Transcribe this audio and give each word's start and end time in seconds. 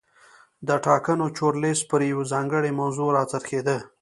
د 0.67 0.69
ټاکنو 0.85 1.25
چورلیز 1.37 1.79
پر 1.89 2.01
یوې 2.11 2.25
ځانګړې 2.33 2.71
موضوع 2.79 3.09
را 3.17 3.23
څرخېده. 3.31 3.77